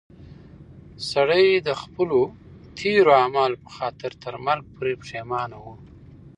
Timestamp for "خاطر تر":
3.77-4.33